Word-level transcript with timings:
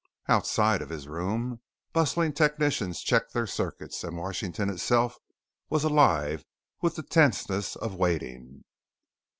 Outside 0.27 0.81
of 0.81 0.89
his 0.89 1.07
room, 1.07 1.61
bustling 1.93 2.33
technicians 2.33 3.01
checked 3.03 3.33
their 3.35 3.45
circuits 3.45 4.03
and 4.03 4.17
Washington 4.17 4.67
itself 4.67 5.15
was 5.69 5.83
alive 5.83 6.43
with 6.81 6.95
the 6.95 7.03
tenseness 7.03 7.75
of 7.75 7.93
waiting. 7.93 8.63